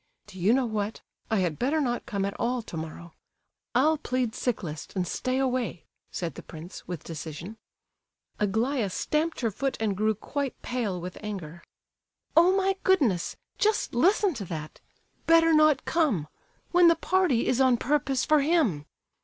"Do 0.25 0.39
you 0.39 0.51
know 0.51 0.65
what, 0.65 1.01
I 1.29 1.41
had 1.41 1.59
better 1.59 1.79
not 1.79 2.07
come 2.07 2.25
at 2.25 2.33
all 2.39 2.63
tomorrow! 2.63 3.13
I'll 3.75 3.99
plead 3.99 4.33
sick 4.33 4.63
list 4.63 4.95
and 4.95 5.07
stay 5.07 5.37
away," 5.37 5.85
said 6.09 6.33
the 6.33 6.41
prince, 6.41 6.87
with 6.87 7.03
decision. 7.03 7.57
Aglaya 8.39 8.89
stamped 8.89 9.41
her 9.41 9.51
foot, 9.51 9.77
and 9.79 9.95
grew 9.95 10.15
quite 10.15 10.59
pale 10.63 10.99
with 10.99 11.19
anger. 11.21 11.63
"Oh, 12.35 12.57
my 12.57 12.77
goodness! 12.83 13.35
Just 13.59 13.93
listen 13.93 14.33
to 14.33 14.45
that! 14.45 14.81
'Better 15.27 15.53
not 15.53 15.85
come,' 15.85 16.27
when 16.71 16.87
the 16.87 16.95
party 16.95 17.45
is 17.45 17.61
on 17.61 17.77
purpose 17.77 18.25
for 18.25 18.39
him! 18.41 18.87